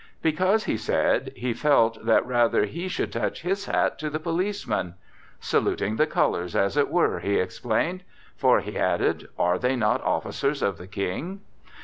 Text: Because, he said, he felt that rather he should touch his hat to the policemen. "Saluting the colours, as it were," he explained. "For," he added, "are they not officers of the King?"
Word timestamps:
Because, 0.23 0.63
he 0.63 0.77
said, 0.77 1.31
he 1.35 1.53
felt 1.53 2.03
that 2.07 2.25
rather 2.25 2.65
he 2.65 2.87
should 2.87 3.13
touch 3.13 3.43
his 3.43 3.65
hat 3.67 3.99
to 3.99 4.09
the 4.09 4.19
policemen. 4.19 4.95
"Saluting 5.39 5.97
the 5.97 6.07
colours, 6.07 6.55
as 6.55 6.75
it 6.75 6.89
were," 6.89 7.19
he 7.19 7.35
explained. 7.37 8.01
"For," 8.35 8.61
he 8.61 8.79
added, 8.79 9.29
"are 9.37 9.59
they 9.59 9.75
not 9.75 10.01
officers 10.03 10.63
of 10.63 10.79
the 10.79 10.87
King?" 10.87 11.41